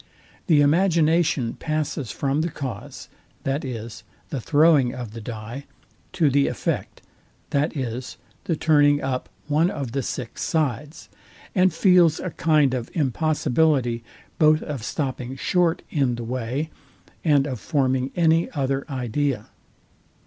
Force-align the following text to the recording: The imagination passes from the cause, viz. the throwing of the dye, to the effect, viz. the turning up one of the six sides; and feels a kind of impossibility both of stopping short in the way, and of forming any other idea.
The 0.47 0.61
imagination 0.61 1.53
passes 1.53 2.09
from 2.09 2.41
the 2.41 2.49
cause, 2.49 3.07
viz. 3.45 4.01
the 4.29 4.41
throwing 4.41 4.95
of 4.95 5.11
the 5.11 5.21
dye, 5.21 5.65
to 6.13 6.31
the 6.31 6.47
effect, 6.47 7.03
viz. 7.51 8.17
the 8.45 8.55
turning 8.55 8.99
up 9.03 9.29
one 9.47 9.69
of 9.69 9.91
the 9.91 10.01
six 10.01 10.41
sides; 10.41 11.07
and 11.53 11.71
feels 11.71 12.19
a 12.19 12.31
kind 12.31 12.73
of 12.73 12.89
impossibility 12.95 14.03
both 14.39 14.63
of 14.63 14.83
stopping 14.83 15.35
short 15.35 15.83
in 15.91 16.15
the 16.15 16.23
way, 16.23 16.71
and 17.23 17.45
of 17.45 17.59
forming 17.59 18.09
any 18.15 18.49
other 18.53 18.83
idea. 18.89 19.51